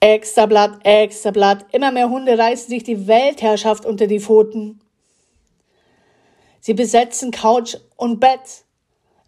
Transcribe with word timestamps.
Extrablatt, 0.00 0.84
Extrablatt. 0.84 1.66
Immer 1.72 1.92
mehr 1.92 2.08
Hunde 2.08 2.38
reißen 2.38 2.70
sich 2.70 2.82
die 2.82 3.06
Weltherrschaft 3.06 3.84
unter 3.84 4.06
die 4.06 4.20
Pfoten. 4.20 4.80
Sie 6.60 6.74
besetzen 6.74 7.30
Couch 7.30 7.76
und 7.96 8.18
Bett, 8.18 8.64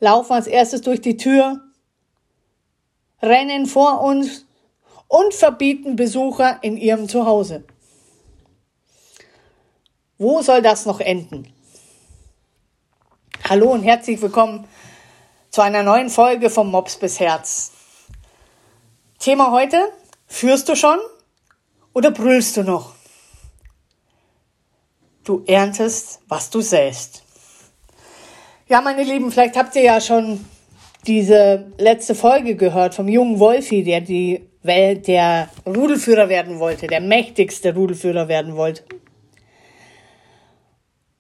laufen 0.01 0.33
als 0.33 0.47
erstes 0.47 0.81
durch 0.81 1.01
die 1.01 1.17
Tür, 1.17 1.61
rennen 3.23 3.67
vor 3.67 4.01
uns 4.01 4.47
und 5.09 5.35
verbieten 5.35 5.97
Besucher 5.97 6.59
in 6.63 6.77
ihrem 6.77 7.09
Zuhause. 7.09 7.65
Wo 10.19 10.41
soll 10.41 10.63
das 10.63 10.87
noch 10.87 11.01
enden? 11.01 11.53
Hallo 13.49 13.73
und 13.73 13.83
herzlich 13.83 14.21
willkommen 14.23 14.67
zu 15.51 15.61
einer 15.61 15.83
neuen 15.83 16.09
Folge 16.09 16.49
vom 16.49 16.71
Mops 16.71 16.97
bis 16.97 17.21
Herz. 17.21 17.73
Thema 19.19 19.51
heute, 19.51 19.93
Führst 20.33 20.67
du 20.71 20.75
schon 20.75 20.97
oder 21.93 22.11
brüllst 22.11 22.57
du 22.57 22.63
noch? 22.63 22.95
Du 25.25 25.45
erntest, 25.47 26.21
was 26.27 26.49
du 26.49 26.63
säst. 26.63 27.23
Ja, 28.67 28.81
meine 28.81 29.05
Lieben, 29.05 29.31
vielleicht 29.31 29.57
habt 29.57 29.77
ihr 29.77 29.83
ja 29.83 30.01
schon 30.01 30.43
diese 31.07 31.71
letzte 31.77 32.15
Folge 32.15 32.57
gehört 32.57 32.95
vom 32.95 33.09
jungen 33.09 33.41
Wolfi, 33.41 33.85
der 33.85 34.01
die 34.01 34.49
Welt, 34.63 35.07
der 35.07 35.51
Rudelführer 35.67 36.31
werden 36.31 36.59
wollte, 36.59 36.87
der 36.87 37.03
mächtigste 37.03 37.75
Rudelführer 37.75 38.27
werden 38.27 38.57
wollte. 38.57 38.85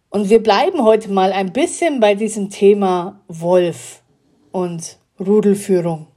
Und 0.09 0.31
wir 0.31 0.43
bleiben 0.43 0.83
heute 0.83 1.11
mal 1.11 1.33
ein 1.33 1.53
bisschen 1.53 2.01
bei 2.01 2.15
diesem 2.15 2.49
Thema 2.49 3.21
Wolf 3.29 4.01
und 4.53 4.99
Rudelführung. 5.21 6.12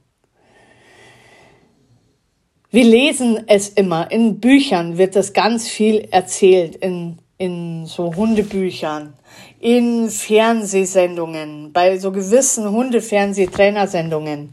Wir 2.70 2.84
lesen 2.84 3.44
es 3.46 3.68
immer. 3.68 4.10
In 4.10 4.40
Büchern 4.40 4.98
wird 4.98 5.14
das 5.14 5.32
ganz 5.32 5.68
viel 5.68 6.08
erzählt, 6.10 6.76
in, 6.76 7.18
in 7.38 7.86
so 7.86 8.14
Hundebüchern, 8.16 9.14
in 9.60 10.10
Fernsehsendungen, 10.10 11.72
bei 11.72 11.96
so 11.98 12.10
gewissen 12.10 12.68
Hundefernsehtrainersendungen. 12.70 14.52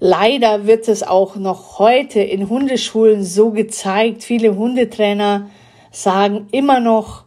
Leider 0.00 0.66
wird 0.66 0.86
es 0.88 1.02
auch 1.02 1.36
noch 1.36 1.78
heute 1.78 2.20
in 2.20 2.50
Hundeschulen 2.50 3.24
so 3.24 3.52
gezeigt. 3.52 4.22
Viele 4.22 4.54
Hundetrainer 4.54 5.48
sagen 5.90 6.48
immer 6.52 6.78
noch, 6.78 7.24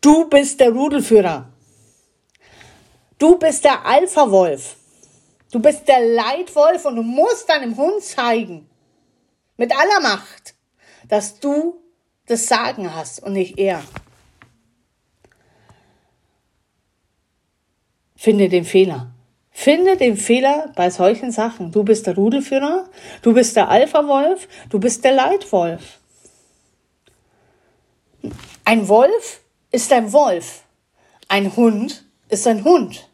du 0.00 0.28
bist 0.28 0.58
der 0.58 0.72
Rudelführer. 0.72 1.48
Du 3.20 3.38
bist 3.38 3.64
der 3.64 3.86
Alpha-Wolf. 3.86 4.74
Du 5.52 5.60
bist 5.60 5.86
der 5.86 6.00
Leitwolf 6.00 6.84
und 6.86 6.96
du 6.96 7.02
musst 7.02 7.48
deinem 7.48 7.76
Hund 7.76 8.02
zeigen, 8.02 8.66
mit 9.56 9.72
aller 9.72 10.00
Macht, 10.00 10.54
dass 11.08 11.40
du 11.40 11.80
das 12.26 12.46
Sagen 12.46 12.94
hast 12.94 13.22
und 13.22 13.34
nicht 13.34 13.58
er. 13.58 13.82
Finde 18.16 18.48
den 18.48 18.64
Fehler. 18.64 19.12
Finde 19.50 19.96
den 19.96 20.16
Fehler 20.16 20.72
bei 20.76 20.90
solchen 20.90 21.30
Sachen. 21.30 21.72
Du 21.72 21.82
bist 21.84 22.06
der 22.06 22.14
Rudelführer, 22.14 22.88
du 23.20 23.34
bist 23.34 23.56
der 23.56 23.68
Alpha-Wolf, 23.68 24.48
du 24.70 24.78
bist 24.78 25.04
der 25.04 25.12
Leitwolf. 25.12 25.98
Ein 28.64 28.88
Wolf 28.88 29.40
ist 29.70 29.92
ein 29.92 30.12
Wolf. 30.12 30.62
Ein 31.28 31.54
Hund 31.56 32.04
ist 32.28 32.46
ein 32.46 32.64
Hund. 32.64 33.08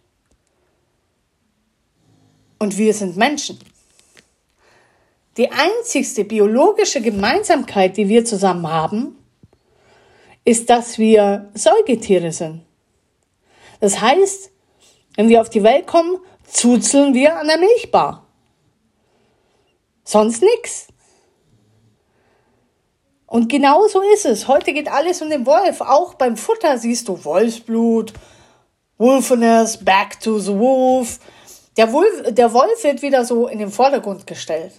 Und 2.58 2.76
wir 2.76 2.92
sind 2.94 3.16
Menschen. 3.16 3.58
Die 5.38 5.52
einzigste 5.52 6.24
biologische 6.24 7.00
Gemeinsamkeit, 7.00 7.96
die 7.96 8.08
wir 8.08 8.24
zusammen 8.24 8.68
haben, 8.68 9.16
ist, 10.44 10.68
dass 10.68 10.98
wir 10.98 11.50
Säugetiere 11.54 12.32
sind. 12.32 12.62
Das 13.78 14.00
heißt, 14.00 14.50
wenn 15.14 15.28
wir 15.28 15.40
auf 15.40 15.48
die 15.48 15.62
Welt 15.62 15.86
kommen, 15.86 16.18
zuzeln 16.44 17.14
wir 17.14 17.36
an 17.36 17.46
der 17.46 17.58
Milchbar. 17.58 18.26
Sonst 20.02 20.42
nichts. 20.42 20.88
Und 23.26 23.48
genau 23.48 23.86
so 23.86 24.00
ist 24.00 24.26
es. 24.26 24.48
Heute 24.48 24.72
geht 24.72 24.90
alles 24.90 25.22
um 25.22 25.30
den 25.30 25.46
Wolf. 25.46 25.82
Auch 25.82 26.14
beim 26.14 26.36
Futter 26.36 26.78
siehst 26.78 27.06
du 27.06 27.24
Wolfsblut, 27.24 28.12
Wolfeness, 28.96 29.84
Back 29.84 30.18
to 30.18 30.40
the 30.40 30.58
Wolf. 30.58 31.20
Der 31.76 31.92
Wolf, 31.92 32.22
der 32.30 32.52
Wolf 32.52 32.82
wird 32.82 33.02
wieder 33.02 33.24
so 33.24 33.46
in 33.46 33.58
den 33.60 33.70
Vordergrund 33.70 34.26
gestellt. 34.26 34.72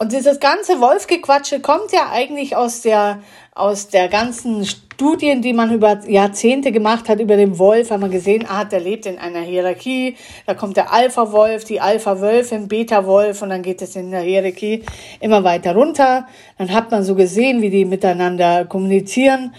Und 0.00 0.12
dieses 0.12 0.38
ganze 0.38 0.80
Wolfgequatsche 0.80 1.58
kommt 1.58 1.90
ja 1.90 2.10
eigentlich 2.12 2.54
aus 2.54 2.82
der, 2.82 3.20
aus 3.52 3.88
der 3.88 4.06
ganzen 4.06 4.64
Studien, 4.64 5.42
die 5.42 5.52
man 5.52 5.74
über 5.74 6.08
Jahrzehnte 6.08 6.70
gemacht 6.70 7.08
hat 7.08 7.18
über 7.18 7.36
den 7.36 7.58
Wolf, 7.58 7.90
haben 7.90 8.02
wir 8.02 8.08
gesehen, 8.08 8.46
ah, 8.48 8.64
der 8.64 8.78
lebt 8.78 9.06
in 9.06 9.18
einer 9.18 9.40
Hierarchie, 9.40 10.16
da 10.46 10.54
kommt 10.54 10.76
der 10.76 10.92
Alpha-Wolf, 10.92 11.64
die 11.64 11.80
Alpha-Wölfin, 11.80 12.68
Beta-Wolf 12.68 13.42
und 13.42 13.50
dann 13.50 13.62
geht 13.62 13.82
es 13.82 13.96
in 13.96 14.12
der 14.12 14.20
Hierarchie 14.20 14.84
immer 15.18 15.42
weiter 15.42 15.74
runter. 15.74 16.28
Dann 16.58 16.72
hat 16.72 16.92
man 16.92 17.02
so 17.02 17.16
gesehen, 17.16 17.60
wie 17.60 17.70
die 17.70 17.84
miteinander 17.84 18.66
kommunizieren 18.66 19.52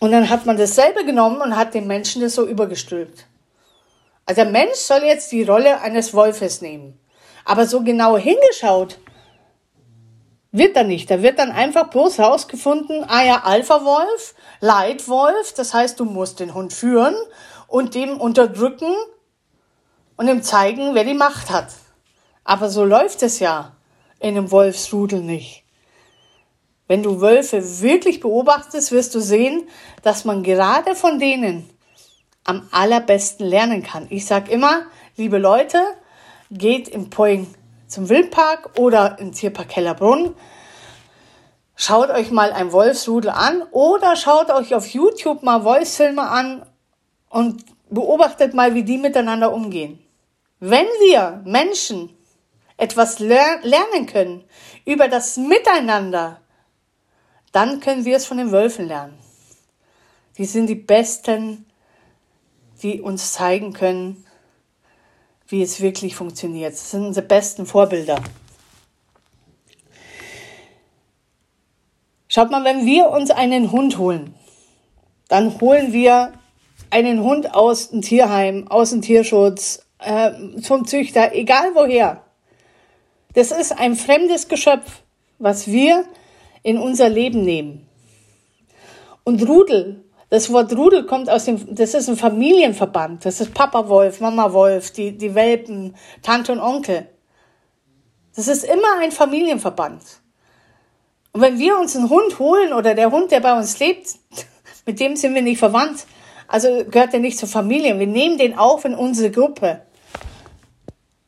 und 0.00 0.10
dann 0.10 0.30
hat 0.30 0.46
man 0.46 0.56
dasselbe 0.56 1.04
genommen 1.04 1.42
und 1.42 1.54
hat 1.54 1.74
den 1.74 1.86
Menschen 1.86 2.22
das 2.22 2.34
so 2.34 2.46
übergestülpt. 2.46 3.26
Also 4.24 4.40
der 4.42 4.50
Mensch 4.50 4.76
soll 4.76 5.02
jetzt 5.02 5.30
die 5.32 5.42
Rolle 5.42 5.82
eines 5.82 6.14
Wolfes 6.14 6.62
nehmen. 6.62 6.98
Aber 7.44 7.66
so 7.66 7.82
genau 7.82 8.16
hingeschaut, 8.16 8.98
wird 10.52 10.76
dann 10.76 10.86
nicht. 10.88 11.10
Da 11.10 11.22
wird 11.22 11.38
dann 11.38 11.50
einfach 11.50 11.88
bloß 11.88 12.20
rausgefunden, 12.20 13.04
ah 13.08 13.24
ja, 13.24 13.42
Alpha-Wolf, 13.44 14.34
Leitwolf, 14.60 15.54
das 15.54 15.74
heißt, 15.74 15.98
du 15.98 16.04
musst 16.04 16.40
den 16.40 16.54
Hund 16.54 16.72
führen 16.72 17.16
und 17.66 17.94
dem 17.94 18.20
unterdrücken 18.20 18.94
und 20.16 20.28
ihm 20.28 20.42
zeigen, 20.42 20.94
wer 20.94 21.04
die 21.04 21.14
Macht 21.14 21.50
hat. 21.50 21.68
Aber 22.44 22.68
so 22.68 22.84
läuft 22.84 23.22
es 23.22 23.40
ja 23.40 23.72
in 24.20 24.36
einem 24.36 24.50
Wolfsrudel 24.50 25.20
nicht. 25.20 25.64
Wenn 26.86 27.02
du 27.02 27.20
Wölfe 27.20 27.80
wirklich 27.80 28.20
beobachtest, 28.20 28.92
wirst 28.92 29.14
du 29.14 29.20
sehen, 29.20 29.66
dass 30.02 30.24
man 30.24 30.42
gerade 30.42 30.94
von 30.94 31.18
denen 31.18 31.68
am 32.44 32.68
allerbesten 32.72 33.46
lernen 33.46 33.82
kann. 33.82 34.06
Ich 34.10 34.26
sag 34.26 34.50
immer, 34.50 34.82
liebe 35.16 35.38
Leute, 35.38 35.80
geht 36.50 36.88
im 36.88 37.08
Poing 37.08 37.46
zum 37.92 38.08
Wildpark 38.08 38.78
oder 38.78 39.18
ins 39.18 39.38
Tierpark 39.38 39.68
Kellerbrunn. 39.68 40.34
Schaut 41.76 42.10
euch 42.10 42.30
mal 42.30 42.52
ein 42.52 42.72
Wolfsrudel 42.72 43.30
an 43.30 43.62
oder 43.70 44.16
schaut 44.16 44.50
euch 44.50 44.74
auf 44.74 44.86
YouTube 44.86 45.42
mal 45.42 45.64
Wolfsfilme 45.64 46.22
an 46.22 46.64
und 47.28 47.64
beobachtet 47.90 48.54
mal, 48.54 48.74
wie 48.74 48.84
die 48.84 48.96
miteinander 48.96 49.52
umgehen. 49.52 49.98
Wenn 50.58 50.86
wir 50.86 51.42
Menschen 51.44 52.16
etwas 52.78 53.18
ler 53.18 53.58
lernen 53.62 54.06
können 54.06 54.44
über 54.86 55.08
das 55.08 55.36
Miteinander, 55.36 56.40
dann 57.52 57.80
können 57.80 58.06
wir 58.06 58.16
es 58.16 58.24
von 58.24 58.38
den 58.38 58.52
Wölfen 58.52 58.88
lernen. 58.88 59.18
Die 60.38 60.46
sind 60.46 60.68
die 60.68 60.76
Besten, 60.76 61.66
die 62.82 63.02
uns 63.02 63.32
zeigen 63.32 63.74
können, 63.74 64.24
wie 65.52 65.62
es 65.62 65.80
wirklich 65.80 66.16
funktioniert. 66.16 66.72
Das 66.72 66.90
sind 66.90 67.06
unsere 67.06 67.26
besten 67.26 67.66
Vorbilder. 67.66 68.20
Schaut 72.28 72.50
mal, 72.50 72.64
wenn 72.64 72.86
wir 72.86 73.10
uns 73.10 73.30
einen 73.30 73.70
Hund 73.70 73.98
holen, 73.98 74.34
dann 75.28 75.60
holen 75.60 75.92
wir 75.92 76.32
einen 76.88 77.22
Hund 77.22 77.54
aus 77.54 77.90
dem 77.90 78.00
Tierheim, 78.00 78.68
aus 78.68 78.90
dem 78.90 79.02
Tierschutz, 79.02 79.86
äh, 79.98 80.32
zum 80.60 80.86
Züchter, 80.86 81.34
egal 81.34 81.74
woher. 81.74 82.24
Das 83.34 83.50
ist 83.50 83.78
ein 83.78 83.96
fremdes 83.96 84.48
Geschöpf, 84.48 85.02
was 85.38 85.66
wir 85.66 86.06
in 86.62 86.78
unser 86.78 87.08
Leben 87.08 87.44
nehmen. 87.44 87.86
Und 89.24 89.46
Rudel 89.46 90.04
das 90.32 90.50
Wort 90.50 90.74
Rudel 90.74 91.04
kommt 91.04 91.28
aus 91.28 91.44
dem, 91.44 91.74
das 91.74 91.92
ist 91.92 92.08
ein 92.08 92.16
Familienverband. 92.16 93.22
Das 93.22 93.42
ist 93.42 93.52
Papa 93.52 93.86
Wolf, 93.90 94.20
Mama 94.20 94.54
Wolf, 94.54 94.90
die, 94.90 95.12
die 95.12 95.34
Welpen, 95.34 95.94
Tante 96.22 96.52
und 96.52 96.60
Onkel. 96.60 97.06
Das 98.34 98.48
ist 98.48 98.64
immer 98.64 98.98
ein 99.02 99.12
Familienverband. 99.12 100.00
Und 101.32 101.40
wenn 101.42 101.58
wir 101.58 101.78
uns 101.78 101.94
einen 101.94 102.08
Hund 102.08 102.38
holen 102.38 102.72
oder 102.72 102.94
der 102.94 103.10
Hund, 103.10 103.30
der 103.30 103.40
bei 103.40 103.54
uns 103.54 103.78
lebt, 103.78 104.06
mit 104.86 105.00
dem 105.00 105.16
sind 105.16 105.34
wir 105.34 105.42
nicht 105.42 105.58
verwandt. 105.58 106.06
Also 106.48 106.82
gehört 106.90 107.12
er 107.12 107.20
nicht 107.20 107.36
zur 107.36 107.50
Familie. 107.50 107.98
Wir 107.98 108.06
nehmen 108.06 108.38
den 108.38 108.56
auf 108.56 108.86
in 108.86 108.94
unsere 108.94 109.30
Gruppe. 109.30 109.82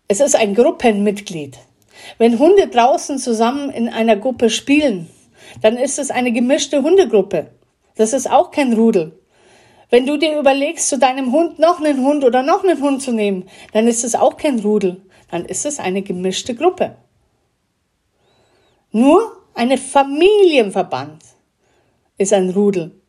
Es 0.08 0.20
ist 0.20 0.34
ein 0.34 0.54
Gruppenmitglied. 0.54 1.58
Wenn 2.16 2.38
Hunde 2.38 2.68
draußen 2.68 3.18
zusammen 3.18 3.68
in 3.68 3.90
einer 3.90 4.16
Gruppe 4.16 4.48
spielen, 4.48 5.10
dann 5.60 5.76
ist 5.76 5.98
es 5.98 6.10
eine 6.10 6.32
gemischte 6.32 6.80
Hundegruppe. 6.80 7.50
Das 7.96 8.12
ist 8.12 8.31
auch 8.31 8.50
kein 8.50 8.73
Rudel. 8.73 9.19
Wenn 9.91 10.06
du 10.06 10.17
dir 10.17 10.38
überlegst, 10.38 10.88
zu 10.88 10.99
deinem 10.99 11.31
Hund 11.31 11.58
noch 11.58 11.79
einen 11.79 12.05
Hund 12.05 12.25
oder 12.25 12.43
noch 12.43 12.64
einen 12.64 12.81
Hund 12.81 13.00
zu 13.00 13.12
nehmen, 13.12 13.49
dann 13.73 13.87
ist 13.87 14.02
es 14.02 14.14
auch 14.14 14.37
kein 14.37 14.58
Rudel. 14.58 15.02
Dann 15.31 15.44
ist 15.44 15.64
es 15.67 15.79
eine 15.79 16.02
gemischte 16.02 16.55
Gruppe. 16.55 16.96
Nur 18.91 19.37
eine 19.55 19.79
Familienverband 19.79 21.23
ist 22.19 22.32
ein 22.32 22.50
Rudel. 22.50 23.00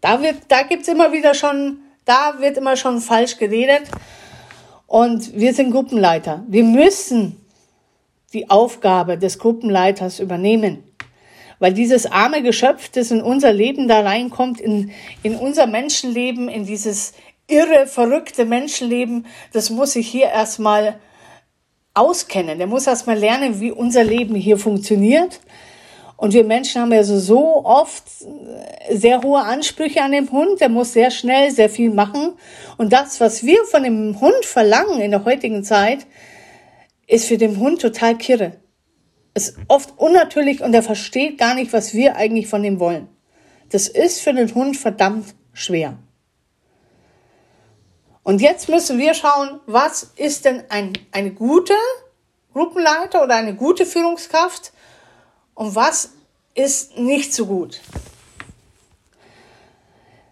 Da, 0.00 0.22
wird, 0.22 0.36
da 0.48 0.62
gibt's 0.62 0.88
immer 0.88 1.12
wieder 1.12 1.34
schon, 1.34 1.78
da 2.04 2.34
wird 2.38 2.56
immer 2.56 2.76
schon 2.76 3.00
falsch 3.00 3.36
geredet. 3.38 3.90
Und 4.86 5.34
wir 5.34 5.54
sind 5.54 5.72
Gruppenleiter. 5.72 6.44
Wir 6.46 6.62
müssen 6.62 7.40
die 8.32 8.48
Aufgabe 8.48 9.18
des 9.18 9.38
Gruppenleiters 9.38 10.20
übernehmen. 10.20 10.83
Weil 11.64 11.72
dieses 11.72 12.04
arme 12.04 12.42
Geschöpf, 12.42 12.90
das 12.90 13.10
in 13.10 13.22
unser 13.22 13.50
Leben 13.50 13.88
da 13.88 14.00
reinkommt, 14.00 14.60
in, 14.60 14.90
in 15.22 15.34
unser 15.34 15.66
Menschenleben, 15.66 16.50
in 16.50 16.66
dieses 16.66 17.14
irre, 17.46 17.86
verrückte 17.86 18.44
Menschenleben, 18.44 19.24
das 19.54 19.70
muss 19.70 19.92
sich 19.94 20.06
hier 20.06 20.26
erstmal 20.26 20.96
auskennen. 21.94 22.58
Der 22.58 22.66
muss 22.66 22.86
erstmal 22.86 23.16
lernen, 23.16 23.62
wie 23.62 23.70
unser 23.70 24.04
Leben 24.04 24.34
hier 24.34 24.58
funktioniert. 24.58 25.40
Und 26.18 26.34
wir 26.34 26.44
Menschen 26.44 26.82
haben 26.82 26.92
ja 26.92 27.02
so, 27.02 27.18
so 27.18 27.64
oft 27.64 28.04
sehr 28.90 29.22
hohe 29.22 29.40
Ansprüche 29.40 30.02
an 30.02 30.12
den 30.12 30.30
Hund. 30.30 30.60
Der 30.60 30.68
muss 30.68 30.92
sehr 30.92 31.10
schnell 31.10 31.50
sehr 31.50 31.70
viel 31.70 31.88
machen. 31.88 32.34
Und 32.76 32.92
das, 32.92 33.22
was 33.22 33.42
wir 33.42 33.64
von 33.64 33.84
dem 33.84 34.20
Hund 34.20 34.44
verlangen 34.44 35.00
in 35.00 35.12
der 35.12 35.24
heutigen 35.24 35.64
Zeit, 35.64 36.00
ist 37.06 37.24
für 37.24 37.38
den 37.38 37.58
Hund 37.58 37.80
total 37.80 38.18
kirre. 38.18 38.52
Ist 39.34 39.56
oft 39.68 39.98
unnatürlich 39.98 40.62
und 40.62 40.72
er 40.74 40.82
versteht 40.82 41.38
gar 41.38 41.54
nicht, 41.54 41.72
was 41.72 41.92
wir 41.92 42.16
eigentlich 42.16 42.46
von 42.46 42.64
ihm 42.64 42.78
wollen. 42.78 43.08
Das 43.70 43.88
ist 43.88 44.20
für 44.20 44.32
den 44.32 44.54
Hund 44.54 44.76
verdammt 44.76 45.34
schwer. 45.52 45.98
Und 48.22 48.40
jetzt 48.40 48.68
müssen 48.68 48.98
wir 48.98 49.12
schauen, 49.14 49.60
was 49.66 50.12
ist 50.16 50.44
denn 50.44 50.62
ein, 50.70 50.92
eine 51.12 51.32
gute 51.32 51.74
Gruppenleiter 52.52 53.22
oder 53.22 53.34
eine 53.34 53.54
gute 53.54 53.84
Führungskraft 53.84 54.72
und 55.54 55.74
was 55.74 56.12
ist 56.54 56.96
nicht 56.96 57.34
so 57.34 57.46
gut. 57.46 57.80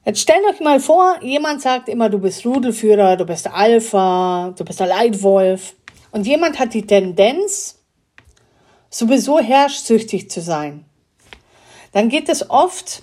Jetzt 0.05 0.20
stellt 0.20 0.44
euch 0.50 0.60
mal 0.60 0.81
vor, 0.81 1.22
jemand 1.22 1.62
sagt 1.62 1.88
immer, 1.88 2.08
du 2.08 2.19
bist 2.19 2.44
Rudelführer, 2.44 3.16
du 3.16 3.25
bist 3.25 3.46
Alpha, 3.46 4.52
du 4.56 4.64
bist 4.64 4.81
der 4.81 4.88
Leitwolf. 4.88 5.75
Und 6.10 6.26
jemand 6.26 6.58
hat 6.58 6.75
die 6.75 6.87
Tendenz, 6.87 7.81
sowieso 8.93 9.41
herrschsüchtig 9.41 10.31
zu 10.31 10.41
sein. 10.41 10.85
Dann 11.93 12.09
geht 12.09 12.29
es 12.29 12.49
oft, 12.49 13.03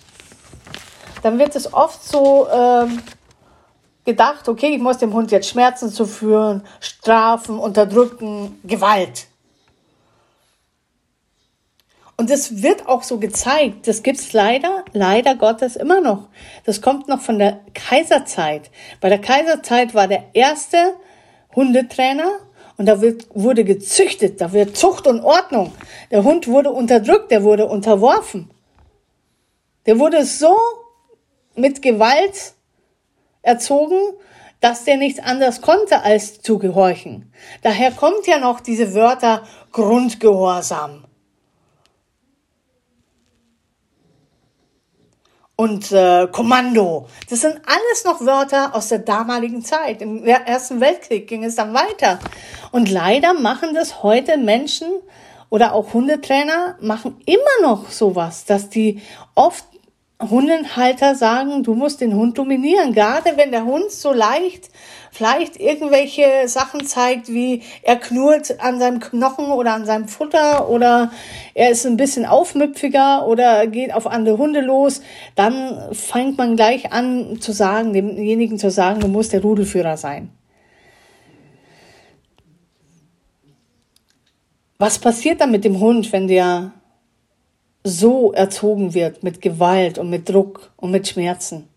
dann 1.23 1.37
wird 1.37 1.55
es 1.55 1.73
oft 1.73 2.03
so 2.03 2.47
ähm, 2.49 3.01
gedacht, 4.05 4.47
okay, 4.47 4.67
ich 4.67 4.81
muss 4.81 4.99
dem 4.99 5.13
Hund 5.13 5.31
jetzt 5.31 5.49
Schmerzen 5.49 5.91
zuführen, 5.91 6.63
strafen, 6.79 7.59
unterdrücken, 7.59 8.59
Gewalt. 8.63 9.27
Und 12.15 12.29
es 12.29 12.61
wird 12.61 12.87
auch 12.87 13.03
so 13.03 13.17
gezeigt. 13.17 13.87
Das 13.87 14.03
gibt's 14.03 14.33
leider, 14.33 14.83
leider 14.91 15.35
Gottes 15.35 15.75
immer 15.75 16.01
noch. 16.01 16.27
Das 16.65 16.81
kommt 16.81 17.07
noch 17.07 17.21
von 17.21 17.39
der 17.39 17.61
Kaiserzeit. 17.73 18.71
Bei 18.99 19.07
der 19.07 19.21
Kaiserzeit 19.21 19.93
war 19.93 20.07
der 20.07 20.25
erste 20.33 20.95
Hundetrainer 21.55 22.39
und 22.79 22.85
da 22.85 23.01
wird, 23.01 23.27
wurde 23.33 23.65
gezüchtet, 23.65 24.39
da 24.39 24.53
wird 24.53 24.77
Zucht 24.77 25.05
und 25.05 25.19
Ordnung. 25.19 25.73
Der 26.11 26.23
Hund 26.23 26.47
wurde 26.47 26.71
unterdrückt, 26.71 27.29
der 27.29 27.43
wurde 27.43 27.65
unterworfen. 27.65 28.49
Der 29.85 29.99
wurde 29.99 30.23
so 30.23 30.55
mit 31.55 31.81
Gewalt 31.81 32.53
erzogen, 33.41 33.99
dass 34.61 34.85
der 34.85 34.95
nichts 34.95 35.19
anderes 35.19 35.59
konnte, 35.59 36.03
als 36.03 36.41
zu 36.41 36.57
gehorchen. 36.57 37.33
Daher 37.63 37.91
kommt 37.91 38.25
ja 38.27 38.39
noch 38.39 38.61
diese 38.61 38.93
Wörter 38.93 39.43
Grundgehorsam. 39.73 41.03
Und 45.59 45.91
äh, 45.91 46.25
Kommando. 46.31 47.09
Das 47.29 47.41
sind 47.41 47.59
alles 47.65 48.05
noch 48.05 48.21
Wörter 48.25 48.73
aus 48.73 48.87
der 48.87 48.99
damaligen 48.99 49.61
Zeit. 49.61 50.01
Im 50.01 50.23
Ersten 50.23 50.79
Weltkrieg 50.79 51.27
ging 51.27 51.43
es 51.43 51.55
dann 51.55 51.73
weiter. 51.73 52.17
Und 52.71 52.89
leider 52.89 53.33
machen 53.33 53.75
das 53.75 54.01
heute 54.01 54.37
Menschen 54.37 54.87
oder 55.49 55.73
auch 55.73 55.91
Hundetrainer 55.91 56.77
machen 56.79 57.17
immer 57.25 57.67
noch 57.67 57.89
sowas, 57.89 58.45
dass 58.45 58.69
die 58.69 59.01
oft 59.35 59.65
Hundenhalter 60.21 61.15
sagen, 61.15 61.63
du 61.63 61.75
musst 61.75 62.01
den 62.01 62.13
Hund 62.13 62.37
dominieren. 62.37 62.93
Gerade 62.93 63.37
wenn 63.37 63.51
der 63.51 63.63
Hund 63.63 63.89
so 63.89 64.11
leicht 64.11 64.69
vielleicht 65.11 65.57
irgendwelche 65.57 66.47
Sachen 66.47 66.85
zeigt, 66.85 67.29
wie 67.29 67.63
er 67.83 67.95
knurrt 67.95 68.59
an 68.59 68.79
seinem 68.79 68.99
Knochen 68.99 69.51
oder 69.51 69.73
an 69.73 69.85
seinem 69.85 70.09
Futter 70.09 70.69
oder 70.69 71.11
er 71.53 71.69
ist 71.69 71.85
ein 71.85 71.95
bisschen 71.95 72.25
aufmüpfiger 72.25 73.27
oder 73.27 73.65
geht 73.67 73.93
auf 73.93 74.07
andere 74.07 74.37
Hunde 74.37 74.59
los, 74.59 75.01
dann 75.35 75.93
fängt 75.93 76.37
man 76.37 76.57
gleich 76.57 76.91
an 76.91 77.39
zu 77.39 77.53
sagen, 77.53 77.93
demjenigen 77.93 78.59
zu 78.59 78.69
sagen, 78.69 78.99
du 78.99 79.07
musst 79.07 79.31
der 79.31 79.41
Rudelführer 79.41 79.95
sein. 79.95 80.31
Was 84.77 84.99
passiert 84.99 85.39
dann 85.41 85.51
mit 85.51 85.63
dem 85.63 85.79
Hund, 85.79 86.11
wenn 86.11 86.27
der 86.27 86.73
so 87.89 88.31
erzogen 88.31 88.93
wird 88.93 89.23
mit 89.23 89.41
Gewalt 89.41 89.97
und 89.97 90.09
mit 90.09 90.29
Druck 90.29 90.71
und 90.77 90.91
mit 90.91 91.07
Schmerzen. 91.07 91.67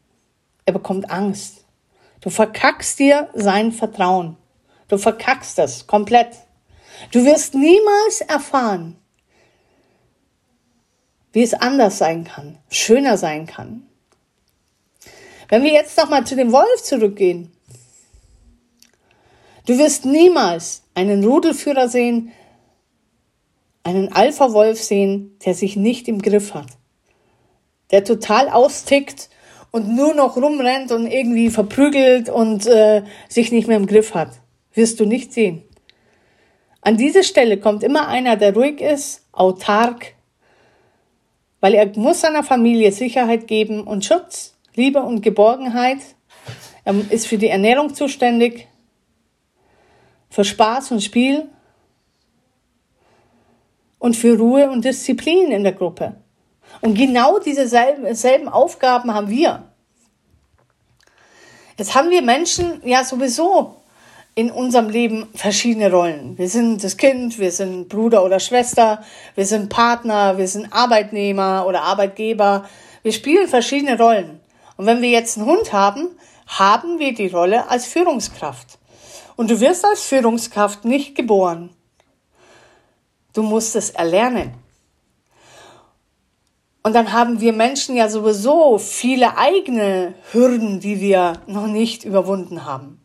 Er 0.64 0.72
bekommt 0.72 1.10
Angst. 1.10 1.64
Du 2.20 2.30
verkackst 2.30 2.98
dir 2.98 3.28
sein 3.34 3.72
Vertrauen. 3.72 4.36
Du 4.88 4.98
verkackst 4.98 5.58
das 5.58 5.86
komplett. 5.86 6.36
Du 7.10 7.24
wirst 7.24 7.54
niemals 7.54 8.20
erfahren, 8.20 8.96
wie 11.32 11.42
es 11.42 11.54
anders 11.54 11.98
sein 11.98 12.24
kann, 12.24 12.58
schöner 12.70 13.16
sein 13.16 13.46
kann. 13.46 13.88
Wenn 15.48 15.64
wir 15.64 15.72
jetzt 15.72 15.96
nochmal 15.98 16.24
zu 16.26 16.36
dem 16.36 16.52
Wolf 16.52 16.82
zurückgehen. 16.82 17.52
Du 19.66 19.78
wirst 19.78 20.04
niemals 20.04 20.82
einen 20.94 21.24
Rudelführer 21.24 21.88
sehen, 21.88 22.32
einen 23.84 24.12
Alpha-Wolf 24.12 24.82
sehen, 24.82 25.36
der 25.44 25.54
sich 25.54 25.76
nicht 25.76 26.08
im 26.08 26.22
Griff 26.22 26.54
hat, 26.54 26.68
der 27.90 28.04
total 28.04 28.48
austickt 28.48 29.28
und 29.70 29.94
nur 29.94 30.14
noch 30.14 30.36
rumrennt 30.36 30.92
und 30.92 31.06
irgendwie 31.06 31.50
verprügelt 31.50 32.28
und 32.28 32.66
äh, 32.66 33.02
sich 33.28 33.50
nicht 33.50 33.68
mehr 33.68 33.76
im 33.76 33.86
Griff 33.86 34.14
hat. 34.14 34.30
Wirst 34.74 35.00
du 35.00 35.04
nicht 35.04 35.32
sehen. 35.32 35.62
An 36.80 36.96
diese 36.96 37.24
Stelle 37.24 37.58
kommt 37.58 37.82
immer 37.82 38.08
einer, 38.08 38.36
der 38.36 38.54
ruhig 38.54 38.80
ist, 38.80 39.26
autark, 39.32 40.14
weil 41.60 41.74
er 41.74 41.86
muss 41.96 42.20
seiner 42.20 42.42
Familie 42.42 42.92
Sicherheit 42.92 43.46
geben 43.46 43.84
und 43.84 44.04
Schutz, 44.04 44.56
Liebe 44.74 45.02
und 45.02 45.22
Geborgenheit. 45.22 45.98
Er 46.84 46.94
ist 47.10 47.26
für 47.26 47.38
die 47.38 47.48
Ernährung 47.48 47.94
zuständig, 47.94 48.66
für 50.28 50.44
Spaß 50.44 50.90
und 50.92 51.02
Spiel 51.02 51.48
und 54.02 54.16
für 54.16 54.36
Ruhe 54.36 54.68
und 54.68 54.84
Disziplin 54.84 55.52
in 55.52 55.62
der 55.62 55.74
Gruppe. 55.74 56.16
Und 56.80 56.96
genau 56.96 57.38
diese 57.38 57.68
selben, 57.68 58.12
selben 58.16 58.48
Aufgaben 58.48 59.14
haben 59.14 59.30
wir. 59.30 59.62
Jetzt 61.78 61.94
haben 61.94 62.10
wir 62.10 62.20
Menschen 62.20 62.82
ja 62.84 63.04
sowieso 63.04 63.76
in 64.34 64.50
unserem 64.50 64.88
Leben 64.88 65.28
verschiedene 65.36 65.88
Rollen. 65.88 66.36
Wir 66.36 66.48
sind 66.48 66.82
das 66.82 66.96
Kind, 66.96 67.38
wir 67.38 67.52
sind 67.52 67.88
Bruder 67.88 68.24
oder 68.24 68.40
Schwester, 68.40 69.04
wir 69.36 69.46
sind 69.46 69.68
Partner, 69.68 70.36
wir 70.36 70.48
sind 70.48 70.72
Arbeitnehmer 70.72 71.64
oder 71.68 71.82
Arbeitgeber. 71.82 72.68
Wir 73.04 73.12
spielen 73.12 73.46
verschiedene 73.46 73.96
Rollen. 73.96 74.40
Und 74.76 74.86
wenn 74.86 75.00
wir 75.00 75.10
jetzt 75.10 75.38
einen 75.38 75.46
Hund 75.46 75.72
haben, 75.72 76.08
haben 76.48 76.98
wir 76.98 77.14
die 77.14 77.28
Rolle 77.28 77.68
als 77.70 77.86
Führungskraft. 77.86 78.80
Und 79.36 79.48
du 79.48 79.60
wirst 79.60 79.84
als 79.84 80.02
Führungskraft 80.02 80.84
nicht 80.84 81.14
geboren. 81.14 81.70
Du 83.34 83.42
musst 83.42 83.76
es 83.76 83.90
erlernen. 83.90 84.54
Und 86.82 86.94
dann 86.94 87.12
haben 87.12 87.40
wir 87.40 87.52
Menschen 87.52 87.96
ja 87.96 88.08
sowieso 88.08 88.76
viele 88.78 89.38
eigene 89.38 90.14
Hürden, 90.32 90.80
die 90.80 91.00
wir 91.00 91.34
noch 91.46 91.68
nicht 91.68 92.04
überwunden 92.04 92.64
haben. 92.64 93.00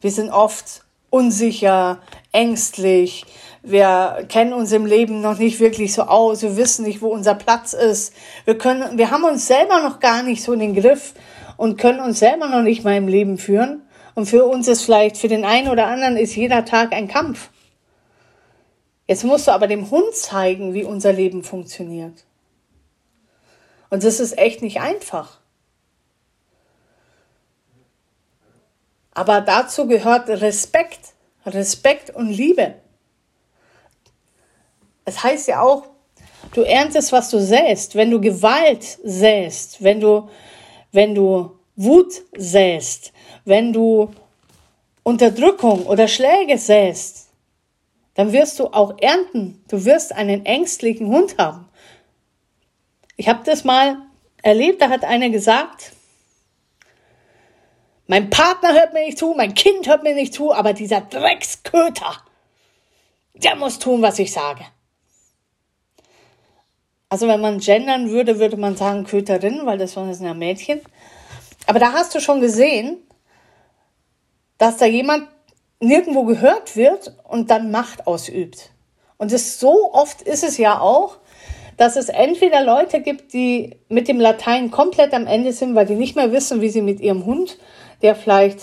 Wir 0.00 0.12
sind 0.12 0.30
oft 0.30 0.82
unsicher, 1.10 1.98
ängstlich. 2.30 3.24
Wir 3.62 4.26
kennen 4.28 4.52
uns 4.52 4.70
im 4.70 4.86
Leben 4.86 5.20
noch 5.22 5.38
nicht 5.38 5.58
wirklich 5.58 5.92
so 5.92 6.02
aus. 6.02 6.42
Wir 6.42 6.56
wissen 6.56 6.84
nicht, 6.84 7.02
wo 7.02 7.08
unser 7.08 7.34
Platz 7.34 7.72
ist. 7.72 8.14
Wir 8.44 8.56
können, 8.56 8.96
wir 8.96 9.10
haben 9.10 9.24
uns 9.24 9.48
selber 9.48 9.82
noch 9.82 9.98
gar 9.98 10.22
nicht 10.22 10.42
so 10.42 10.52
in 10.52 10.60
den 10.60 10.74
Griff 10.74 11.14
und 11.56 11.78
können 11.78 12.00
uns 12.00 12.20
selber 12.20 12.48
noch 12.48 12.62
nicht 12.62 12.84
mal 12.84 12.96
im 12.96 13.08
Leben 13.08 13.38
führen. 13.38 13.82
Und 14.14 14.26
für 14.26 14.44
uns 14.44 14.68
ist 14.68 14.82
vielleicht, 14.82 15.16
für 15.16 15.28
den 15.28 15.44
einen 15.44 15.68
oder 15.68 15.88
anderen 15.88 16.16
ist 16.16 16.36
jeder 16.36 16.64
Tag 16.64 16.92
ein 16.92 17.08
Kampf. 17.08 17.50
Jetzt 19.06 19.24
musst 19.24 19.46
du 19.46 19.52
aber 19.52 19.66
dem 19.66 19.90
Hund 19.90 20.14
zeigen, 20.14 20.74
wie 20.74 20.84
unser 20.84 21.12
Leben 21.12 21.44
funktioniert. 21.44 22.24
Und 23.88 24.02
das 24.02 24.18
ist 24.18 24.36
echt 24.36 24.62
nicht 24.62 24.80
einfach. 24.80 25.38
Aber 29.12 29.40
dazu 29.40 29.86
gehört 29.86 30.28
Respekt, 30.28 31.14
Respekt 31.46 32.10
und 32.10 32.28
Liebe. 32.28 32.74
es 35.06 35.22
heißt 35.22 35.48
ja 35.48 35.62
auch, 35.62 35.84
du 36.52 36.62
erntest, 36.62 37.12
was 37.12 37.30
du 37.30 37.40
säst. 37.40 37.94
Wenn 37.94 38.10
du 38.10 38.20
Gewalt 38.20 38.98
säst, 39.04 39.82
wenn 39.82 40.00
du, 40.00 40.28
wenn 40.92 41.14
du 41.14 41.58
Wut 41.76 42.12
säst, 42.36 43.12
wenn 43.44 43.72
du 43.72 44.10
Unterdrückung 45.02 45.86
oder 45.86 46.08
Schläge 46.08 46.58
säst, 46.58 47.25
dann 48.16 48.32
wirst 48.32 48.58
du 48.58 48.68
auch 48.68 48.94
ernten. 49.00 49.62
Du 49.68 49.84
wirst 49.84 50.12
einen 50.12 50.44
ängstlichen 50.44 51.06
Hund 51.06 51.36
haben. 51.38 51.68
Ich 53.16 53.28
habe 53.28 53.44
das 53.44 53.62
mal 53.62 53.98
erlebt, 54.42 54.82
da 54.82 54.88
hat 54.88 55.04
einer 55.04 55.28
gesagt, 55.28 55.92
mein 58.06 58.30
Partner 58.30 58.72
hört 58.72 58.92
mir 58.92 59.04
nicht 59.04 59.18
zu, 59.18 59.34
mein 59.36 59.54
Kind 59.54 59.86
hört 59.86 60.02
mir 60.02 60.14
nicht 60.14 60.32
zu, 60.32 60.52
aber 60.52 60.72
dieser 60.72 61.00
Drecksköter, 61.02 62.16
der 63.34 63.56
muss 63.56 63.78
tun, 63.78 64.00
was 64.02 64.18
ich 64.18 64.32
sage. 64.32 64.64
Also 67.08 67.28
wenn 67.28 67.40
man 67.40 67.58
gendern 67.58 68.10
würde, 68.10 68.38
würde 68.38 68.56
man 68.56 68.76
sagen 68.76 69.04
Köterin, 69.04 69.60
weil 69.64 69.78
das 69.78 69.96
waren 69.96 70.12
ja 70.12 70.34
Mädchen. 70.34 70.80
Aber 71.66 71.78
da 71.78 71.92
hast 71.92 72.14
du 72.14 72.20
schon 72.20 72.40
gesehen, 72.40 72.98
dass 74.58 74.78
da 74.78 74.86
jemand 74.86 75.28
nirgendwo 75.80 76.24
gehört 76.24 76.76
wird 76.76 77.14
und 77.24 77.50
dann 77.50 77.70
Macht 77.70 78.06
ausübt. 78.06 78.70
Und 79.18 79.32
das, 79.32 79.60
so 79.60 79.92
oft 79.92 80.22
ist 80.22 80.44
es 80.44 80.58
ja 80.58 80.80
auch, 80.80 81.18
dass 81.76 81.96
es 81.96 82.08
entweder 82.08 82.64
Leute 82.64 83.00
gibt, 83.00 83.32
die 83.32 83.76
mit 83.88 84.08
dem 84.08 84.18
Latein 84.18 84.70
komplett 84.70 85.12
am 85.12 85.26
Ende 85.26 85.52
sind, 85.52 85.74
weil 85.74 85.86
die 85.86 85.94
nicht 85.94 86.16
mehr 86.16 86.32
wissen, 86.32 86.60
wie 86.60 86.70
sie 86.70 86.82
mit 86.82 87.00
ihrem 87.00 87.26
Hund, 87.26 87.58
der 88.02 88.14
vielleicht 88.14 88.60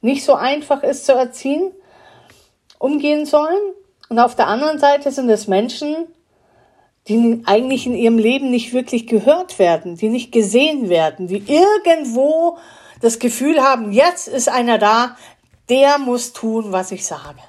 nicht 0.00 0.24
so 0.24 0.34
einfach 0.34 0.82
ist 0.82 1.06
zu 1.06 1.12
erziehen, 1.12 1.72
umgehen 2.78 3.26
sollen. 3.26 3.72
Und 4.08 4.18
auf 4.18 4.34
der 4.34 4.48
anderen 4.48 4.78
Seite 4.78 5.12
sind 5.12 5.30
es 5.30 5.46
Menschen, 5.46 6.08
die 7.08 7.42
eigentlich 7.46 7.86
in 7.86 7.94
ihrem 7.94 8.18
Leben 8.18 8.50
nicht 8.50 8.72
wirklich 8.72 9.06
gehört 9.06 9.58
werden, 9.58 9.96
die 9.96 10.08
nicht 10.08 10.32
gesehen 10.32 10.88
werden, 10.88 11.26
die 11.26 11.42
irgendwo 11.46 12.58
das 13.00 13.18
Gefühl 13.18 13.60
haben, 13.60 13.90
jetzt 13.90 14.28
ist 14.28 14.48
einer 14.48 14.78
da, 14.78 15.16
der 15.68 15.98
muss 15.98 16.32
tun, 16.32 16.72
was 16.72 16.92
ich 16.92 17.06
sage. 17.06 17.40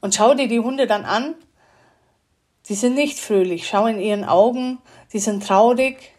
Und 0.00 0.14
schau 0.14 0.34
dir 0.34 0.48
die 0.48 0.60
Hunde 0.60 0.86
dann 0.86 1.04
an, 1.04 1.34
die 2.68 2.74
sind 2.74 2.94
nicht 2.94 3.18
fröhlich, 3.18 3.66
schau 3.66 3.86
in 3.86 4.00
ihren 4.00 4.24
Augen, 4.24 4.78
die 5.12 5.18
sind 5.18 5.46
traurig, 5.46 6.14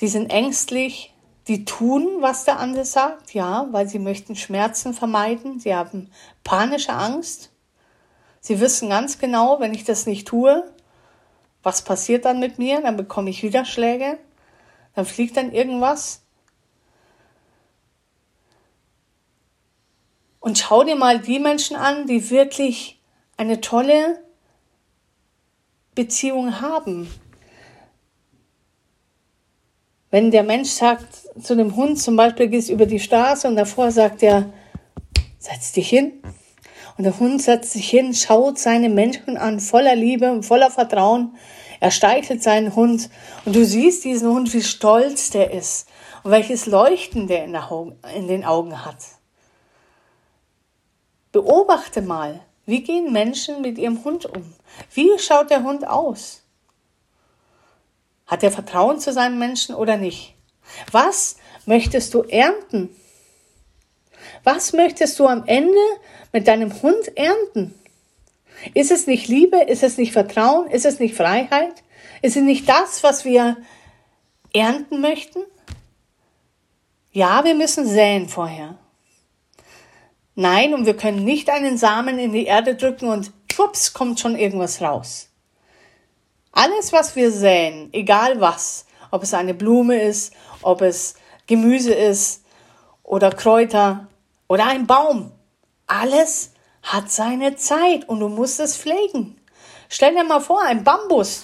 die 0.00 0.08
sind 0.08 0.30
ängstlich, 0.30 1.14
die 1.46 1.64
tun, 1.64 2.18
was 2.20 2.44
der 2.44 2.58
andere 2.58 2.84
sagt, 2.84 3.34
ja, 3.34 3.66
weil 3.70 3.88
sie 3.88 3.98
möchten 3.98 4.36
Schmerzen 4.36 4.94
vermeiden, 4.94 5.58
sie 5.60 5.74
haben 5.74 6.10
panische 6.44 6.92
Angst. 6.92 7.50
Sie 8.40 8.60
wissen 8.60 8.88
ganz 8.88 9.18
genau, 9.18 9.60
wenn 9.60 9.74
ich 9.74 9.84
das 9.84 10.06
nicht 10.06 10.28
tue, 10.28 10.64
was 11.62 11.82
passiert 11.82 12.24
dann 12.24 12.40
mit 12.40 12.58
mir? 12.58 12.80
Dann 12.80 12.96
bekomme 12.96 13.30
ich 13.30 13.42
wieder 13.42 13.64
Schläge, 13.64 14.18
dann 14.94 15.04
fliegt 15.04 15.36
dann 15.36 15.52
irgendwas. 15.52 16.22
Und 20.40 20.58
schau 20.58 20.82
dir 20.84 20.96
mal 20.96 21.20
die 21.20 21.38
Menschen 21.38 21.76
an, 21.76 22.06
die 22.06 22.30
wirklich 22.30 23.00
eine 23.36 23.60
tolle 23.60 24.22
Beziehung 25.94 26.60
haben. 26.60 27.10
Wenn 30.10 30.30
der 30.30 30.42
Mensch 30.42 30.70
sagt 30.70 31.06
zu 31.40 31.54
dem 31.54 31.76
Hund, 31.76 32.00
zum 32.00 32.16
Beispiel 32.16 32.48
gehst 32.48 32.70
über 32.70 32.86
die 32.86 32.98
Straße 32.98 33.46
und 33.46 33.56
davor 33.56 33.92
sagt 33.92 34.22
er, 34.22 34.52
setz 35.38 35.72
dich 35.72 35.88
hin, 35.88 36.20
und 36.96 37.04
der 37.04 37.18
Hund 37.18 37.40
setzt 37.40 37.72
sich 37.72 37.88
hin, 37.88 38.12
schaut 38.12 38.58
seine 38.58 38.90
Menschen 38.90 39.38
an, 39.38 39.60
voller 39.60 39.94
Liebe 39.94 40.30
und 40.32 40.42
voller 40.42 40.70
Vertrauen. 40.70 41.34
Er 41.80 41.90
streichelt 41.90 42.42
seinen 42.42 42.76
Hund 42.76 43.08
und 43.46 43.56
du 43.56 43.64
siehst 43.64 44.04
diesen 44.04 44.28
Hund, 44.28 44.52
wie 44.52 44.62
stolz 44.62 45.30
der 45.30 45.50
ist 45.52 45.88
und 46.24 46.30
welches 46.30 46.66
Leuchten 46.66 47.26
der 47.26 47.44
in 47.44 48.28
den 48.28 48.44
Augen 48.44 48.84
hat. 48.84 48.98
Beobachte 51.32 52.02
mal, 52.02 52.40
wie 52.66 52.82
gehen 52.82 53.12
Menschen 53.12 53.60
mit 53.62 53.78
ihrem 53.78 54.04
Hund 54.04 54.26
um? 54.26 54.54
Wie 54.92 55.18
schaut 55.18 55.50
der 55.50 55.62
Hund 55.62 55.86
aus? 55.86 56.42
Hat 58.26 58.42
er 58.42 58.52
Vertrauen 58.52 59.00
zu 59.00 59.12
seinem 59.12 59.38
Menschen 59.38 59.74
oder 59.74 59.96
nicht? 59.96 60.34
Was 60.92 61.36
möchtest 61.66 62.14
du 62.14 62.22
ernten? 62.22 62.94
Was 64.44 64.72
möchtest 64.72 65.18
du 65.18 65.26
am 65.26 65.44
Ende 65.46 65.78
mit 66.32 66.46
deinem 66.46 66.82
Hund 66.82 67.16
ernten? 67.16 67.74
Ist 68.74 68.90
es 68.90 69.06
nicht 69.06 69.28
Liebe? 69.28 69.62
Ist 69.62 69.82
es 69.82 69.96
nicht 69.96 70.12
Vertrauen? 70.12 70.68
Ist 70.70 70.86
es 70.86 70.98
nicht 70.98 71.14
Freiheit? 71.14 71.82
Ist 72.22 72.36
es 72.36 72.42
nicht 72.42 72.68
das, 72.68 73.02
was 73.02 73.24
wir 73.24 73.56
ernten 74.52 75.00
möchten? 75.00 75.40
Ja, 77.12 77.44
wir 77.44 77.54
müssen 77.54 77.86
säen 77.86 78.28
vorher. 78.28 78.78
Nein, 80.40 80.72
und 80.72 80.86
wir 80.86 80.96
können 80.96 81.22
nicht 81.22 81.50
einen 81.50 81.76
Samen 81.76 82.18
in 82.18 82.32
die 82.32 82.46
Erde 82.46 82.74
drücken 82.74 83.10
und 83.10 83.30
schwupps 83.52 83.92
kommt 83.92 84.20
schon 84.20 84.38
irgendwas 84.38 84.80
raus. 84.80 85.28
Alles, 86.50 86.94
was 86.94 87.14
wir 87.14 87.30
säen, 87.30 87.90
egal 87.92 88.40
was, 88.40 88.86
ob 89.10 89.22
es 89.22 89.34
eine 89.34 89.52
Blume 89.52 90.00
ist, 90.00 90.32
ob 90.62 90.80
es 90.80 91.16
Gemüse 91.46 91.92
ist 91.92 92.42
oder 93.02 93.28
Kräuter, 93.32 94.08
oder 94.48 94.64
ein 94.64 94.86
Baum. 94.86 95.30
Alles 95.86 96.52
hat 96.82 97.12
seine 97.12 97.56
Zeit 97.56 98.08
und 98.08 98.20
du 98.20 98.30
musst 98.30 98.60
es 98.60 98.78
pflegen. 98.78 99.38
Stell 99.90 100.14
dir 100.14 100.24
mal 100.24 100.40
vor, 100.40 100.62
ein 100.62 100.84
Bambus. 100.84 101.42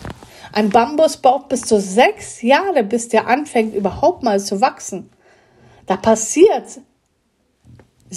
Ein 0.54 0.70
Bambus 0.70 1.18
braucht 1.18 1.50
bis 1.50 1.60
zu 1.60 1.78
sechs 1.78 2.40
Jahre, 2.40 2.82
bis 2.82 3.10
der 3.10 3.26
anfängt 3.26 3.74
überhaupt 3.74 4.22
mal 4.22 4.40
zu 4.40 4.62
wachsen. 4.62 5.10
Da 5.84 5.98
passiert 5.98 6.80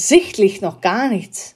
sichtlich 0.07 0.61
noch 0.61 0.81
gar 0.81 1.09
nichts. 1.09 1.55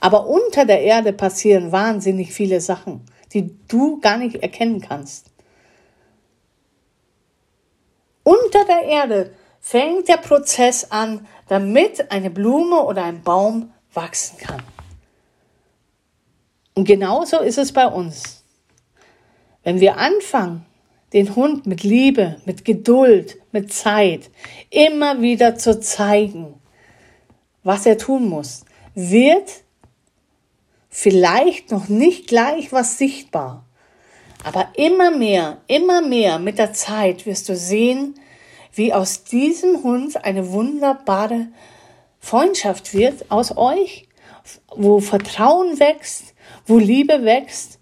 Aber 0.00 0.26
unter 0.26 0.64
der 0.64 0.82
Erde 0.82 1.12
passieren 1.12 1.72
wahnsinnig 1.72 2.32
viele 2.32 2.60
Sachen, 2.60 3.02
die 3.32 3.54
du 3.68 4.00
gar 4.00 4.16
nicht 4.16 4.36
erkennen 4.36 4.80
kannst. 4.80 5.26
Unter 8.22 8.64
der 8.64 8.82
Erde 8.84 9.34
fängt 9.60 10.08
der 10.08 10.16
Prozess 10.16 10.90
an, 10.90 11.26
damit 11.48 12.10
eine 12.10 12.30
Blume 12.30 12.82
oder 12.82 13.04
ein 13.04 13.22
Baum 13.22 13.72
wachsen 13.92 14.38
kann. 14.38 14.62
Und 16.74 16.84
genauso 16.84 17.40
ist 17.40 17.58
es 17.58 17.72
bei 17.72 17.86
uns. 17.86 18.44
Wenn 19.64 19.80
wir 19.80 19.98
anfangen, 19.98 20.64
den 21.12 21.34
Hund 21.34 21.66
mit 21.66 21.82
Liebe, 21.82 22.40
mit 22.44 22.64
Geduld, 22.64 23.36
mit 23.52 23.72
Zeit 23.72 24.30
immer 24.70 25.20
wieder 25.20 25.56
zu 25.56 25.80
zeigen, 25.80 26.59
was 27.62 27.86
er 27.86 27.98
tun 27.98 28.28
muss, 28.28 28.64
wird 28.94 29.62
vielleicht 30.88 31.70
noch 31.70 31.88
nicht 31.88 32.26
gleich 32.26 32.72
was 32.72 32.98
sichtbar. 32.98 33.64
Aber 34.44 34.68
immer 34.74 35.10
mehr, 35.10 35.58
immer 35.66 36.00
mehr 36.00 36.38
mit 36.38 36.58
der 36.58 36.72
Zeit 36.72 37.26
wirst 37.26 37.48
du 37.48 37.56
sehen, 37.56 38.14
wie 38.72 38.92
aus 38.92 39.24
diesem 39.24 39.82
Hund 39.82 40.24
eine 40.24 40.52
wunderbare 40.52 41.48
Freundschaft 42.18 42.94
wird 42.94 43.30
aus 43.30 43.56
euch, 43.56 44.08
wo 44.74 45.00
Vertrauen 45.00 45.78
wächst, 45.80 46.34
wo 46.66 46.78
Liebe 46.78 47.24
wächst 47.24 47.78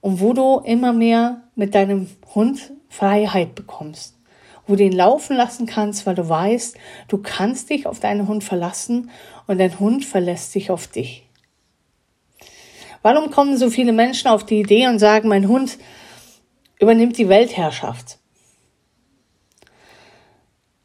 und 0.00 0.20
wo 0.20 0.32
du 0.32 0.60
immer 0.64 0.92
mehr 0.92 1.42
mit 1.54 1.74
deinem 1.74 2.08
Hund 2.34 2.72
Freiheit 2.88 3.54
bekommst, 3.54 4.17
wo 4.68 4.76
du 4.76 4.84
ihn 4.84 4.92
laufen 4.92 5.34
lassen 5.36 5.66
kannst, 5.66 6.06
weil 6.06 6.14
du 6.14 6.28
weißt, 6.28 6.76
du 7.08 7.18
kannst 7.18 7.70
dich 7.70 7.86
auf 7.86 7.98
deinen 7.98 8.28
Hund 8.28 8.44
verlassen 8.44 9.10
und 9.48 9.58
dein 9.58 9.80
Hund 9.80 10.04
verlässt 10.04 10.52
sich 10.52 10.70
auf 10.70 10.86
dich. 10.86 11.24
Warum 13.02 13.30
kommen 13.30 13.56
so 13.56 13.70
viele 13.70 13.92
Menschen 13.92 14.28
auf 14.28 14.44
die 14.44 14.60
Idee 14.60 14.86
und 14.86 14.98
sagen, 14.98 15.28
mein 15.28 15.48
Hund 15.48 15.78
übernimmt 16.78 17.16
die 17.16 17.28
Weltherrschaft? 17.28 18.18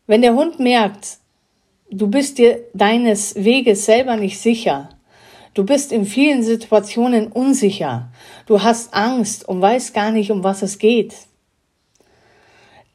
Wenn 0.08 0.22
der 0.22 0.34
Hund 0.34 0.60
merkt, 0.60 1.18
du 1.92 2.08
bist 2.08 2.38
dir 2.38 2.62
deines 2.74 3.36
Weges 3.36 3.86
selber 3.86 4.16
nicht 4.16 4.40
sicher, 4.40 4.90
du 5.54 5.66
bist 5.66 5.92
in 5.92 6.06
vielen 6.06 6.44
Situationen 6.44 7.28
unsicher, 7.28 8.12
du 8.46 8.64
hast 8.64 8.94
Angst 8.94 9.48
und 9.48 9.62
weißt 9.62 9.94
gar 9.94 10.12
nicht, 10.12 10.32
um 10.32 10.44
was 10.44 10.62
es 10.62 10.78
geht, 10.78 11.14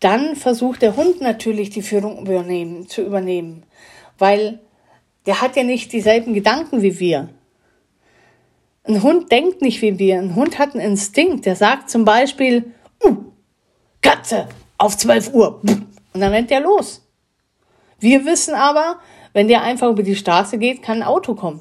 dann 0.01 0.37
versucht 0.37 0.83
der 0.83 0.97
Hund 0.97 1.21
natürlich 1.21 1.71
die 1.71 1.83
Führung 1.83 2.21
übernehmen, 2.21 2.89
zu 2.89 3.03
übernehmen, 3.03 3.65
weil 4.17 4.61
der 5.27 5.41
hat 5.41 5.57
ja 5.57 5.65
nicht 5.65 5.93
dieselben 5.93 6.35
Gedanken 6.35 6.83
wie 6.83 6.99
wir. 7.01 7.29
Ein 8.85 9.03
Hund 9.03 9.31
denkt 9.31 9.61
nicht 9.61 9.83
wie 9.83 9.99
wir. 9.99 10.19
Ein 10.19 10.35
Hund 10.35 10.59
hat 10.59 10.75
einen 10.75 10.93
Instinkt. 10.93 11.45
Der 11.45 11.57
sagt 11.57 11.91
zum 11.91 12.07
Beispiel, 12.07 12.73
uh, 13.05 13.17
Katze, 14.01 14.49
auf 14.79 14.97
12 14.97 15.35
Uhr. 15.35 15.61
Und 15.63 16.21
dann 16.21 16.33
rennt 16.33 16.51
er 16.51 16.61
los. 16.61 17.07
Wir 17.99 18.25
wissen 18.25 18.55
aber, 18.55 19.01
wenn 19.35 19.49
der 19.49 19.63
einfach 19.63 19.91
über 19.91 20.03
die 20.03 20.17
Straße 20.17 20.57
geht, 20.57 20.83
kann 20.83 21.03
ein 21.03 21.09
Auto 21.09 21.35
kommen. 21.35 21.61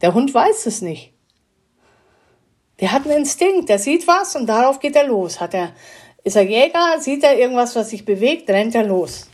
Der 0.00 0.14
Hund 0.14 0.32
weiß 0.32 0.66
es 0.66 0.80
nicht. 0.80 1.12
Der 2.78 2.92
hat 2.92 3.04
einen 3.04 3.18
Instinkt, 3.18 3.68
der 3.68 3.78
sieht 3.78 4.06
was 4.06 4.36
und 4.36 4.46
darauf 4.46 4.78
geht 4.78 4.96
er 4.96 5.06
los. 5.06 5.40
Hat 5.40 5.54
er, 5.54 5.72
ist 6.24 6.36
er 6.36 6.42
Jäger, 6.42 6.96
sieht 7.00 7.24
er 7.24 7.38
irgendwas, 7.38 7.76
was 7.76 7.90
sich 7.90 8.04
bewegt, 8.04 8.48
rennt 8.50 8.74
er 8.74 8.84
los. 8.84 9.28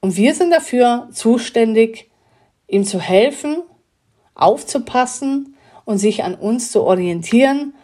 Und 0.00 0.16
wir 0.16 0.34
sind 0.34 0.50
dafür 0.50 1.08
zuständig, 1.12 2.10
ihm 2.68 2.84
zu 2.84 3.00
helfen, 3.00 3.62
aufzupassen 4.34 5.56
und 5.84 5.98
sich 5.98 6.24
an 6.24 6.34
uns 6.34 6.70
zu 6.70 6.82
orientieren, 6.82 7.74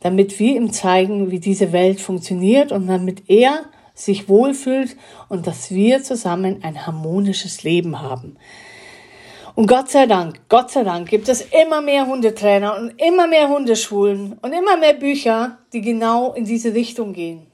damit 0.00 0.38
wir 0.38 0.56
ihm 0.56 0.72
zeigen, 0.72 1.30
wie 1.30 1.40
diese 1.40 1.72
Welt 1.72 2.00
funktioniert 2.00 2.72
und 2.72 2.86
damit 2.86 3.30
er 3.30 3.64
sich 3.94 4.28
wohlfühlt 4.28 4.96
und 5.28 5.46
dass 5.46 5.70
wir 5.70 6.02
zusammen 6.02 6.62
ein 6.62 6.86
harmonisches 6.86 7.62
Leben 7.62 8.02
haben. 8.02 8.36
Und 9.56 9.68
Gott 9.68 9.88
sei 9.88 10.06
Dank, 10.06 10.40
Gott 10.48 10.72
sei 10.72 10.82
Dank 10.82 11.08
gibt 11.08 11.28
es 11.28 11.40
immer 11.40 11.80
mehr 11.80 12.06
Hundetrainer 12.08 12.76
und 12.76 13.00
immer 13.00 13.28
mehr 13.28 13.48
Hundeschulen 13.48 14.36
und 14.42 14.52
immer 14.52 14.76
mehr 14.76 14.94
Bücher, 14.94 15.58
die 15.72 15.80
genau 15.80 16.32
in 16.32 16.44
diese 16.44 16.74
Richtung 16.74 17.12
gehen. 17.12 17.46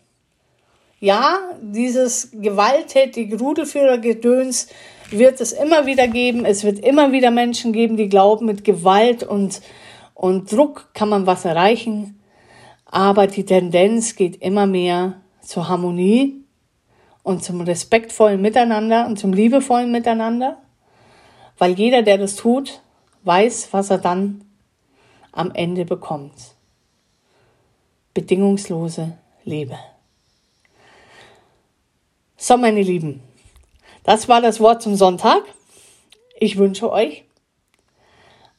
Ja, 0.98 1.38
dieses 1.60 2.30
gewalttätige 2.32 3.38
Rudelführergedöns 3.38 4.68
wird 5.10 5.40
es 5.42 5.52
immer 5.52 5.84
wieder 5.84 6.08
geben. 6.08 6.46
Es 6.46 6.64
wird 6.64 6.78
immer 6.78 7.12
wieder 7.12 7.30
Menschen 7.30 7.72
geben, 7.72 7.98
die 7.98 8.08
glauben, 8.08 8.46
mit 8.46 8.64
Gewalt 8.64 9.22
und, 9.22 9.60
und 10.14 10.50
Druck 10.50 10.90
kann 10.94 11.10
man 11.10 11.26
was 11.26 11.44
erreichen. 11.44 12.18
Aber 12.86 13.26
die 13.26 13.44
Tendenz 13.44 14.16
geht 14.16 14.40
immer 14.42 14.66
mehr 14.66 15.20
zur 15.42 15.68
Harmonie 15.68 16.44
und 17.22 17.44
zum 17.44 17.60
respektvollen 17.60 18.40
Miteinander 18.40 19.06
und 19.06 19.18
zum 19.18 19.32
liebevollen 19.34 19.90
Miteinander, 19.92 20.58
weil 21.60 21.78
jeder, 21.78 22.02
der 22.02 22.16
das 22.16 22.36
tut, 22.36 22.80
weiß, 23.24 23.68
was 23.72 23.90
er 23.90 23.98
dann 23.98 24.46
am 25.30 25.52
Ende 25.52 25.84
bekommt. 25.84 26.32
Bedingungslose 28.14 29.18
Liebe. 29.44 29.78
So, 32.38 32.56
meine 32.56 32.80
Lieben, 32.82 33.22
das 34.04 34.26
war 34.26 34.40
das 34.40 34.58
Wort 34.58 34.80
zum 34.80 34.96
Sonntag. 34.96 35.42
Ich 36.38 36.56
wünsche 36.56 36.90
euch 36.90 37.24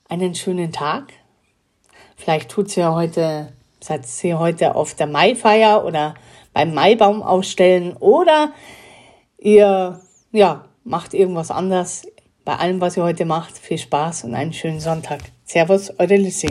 einen 0.07 0.35
schönen 0.35 0.71
Tag. 0.71 1.11
Vielleicht 2.15 2.51
tut's 2.51 2.75
ja 2.75 2.93
heute, 2.93 3.51
seid 3.79 4.05
ihr 4.23 4.37
heute 4.37 4.75
auf 4.75 4.93
der 4.93 5.07
Maifeier 5.07 5.83
oder 5.85 6.13
beim 6.53 6.75
Maibaum 6.75 7.23
ausstellen 7.23 7.97
oder 7.97 8.53
ihr, 9.39 9.99
ja, 10.31 10.65
macht 10.83 11.15
irgendwas 11.15 11.49
anders. 11.49 12.03
Bei 12.43 12.55
allem, 12.55 12.81
was 12.81 12.97
ihr 12.97 13.03
heute 13.03 13.25
macht, 13.25 13.55
viel 13.55 13.77
Spaß 13.77 14.23
und 14.23 14.33
einen 14.33 14.51
schönen 14.51 14.79
Sonntag. 14.79 15.19
Servus, 15.43 15.91
eure 15.99 16.15
Lissy. 16.15 16.49